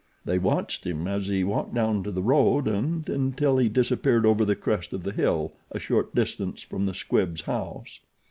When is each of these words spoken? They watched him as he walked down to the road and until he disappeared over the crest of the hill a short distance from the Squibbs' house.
They 0.25 0.39
watched 0.39 0.83
him 0.83 1.07
as 1.07 1.27
he 1.27 1.43
walked 1.43 1.75
down 1.75 2.01
to 2.05 2.11
the 2.11 2.23
road 2.23 2.67
and 2.67 3.07
until 3.07 3.59
he 3.59 3.69
disappeared 3.69 4.25
over 4.25 4.43
the 4.43 4.55
crest 4.55 4.93
of 4.93 5.03
the 5.03 5.11
hill 5.13 5.53
a 5.71 5.77
short 5.77 6.15
distance 6.15 6.63
from 6.63 6.87
the 6.87 6.95
Squibbs' 6.95 7.41
house. 7.41 7.99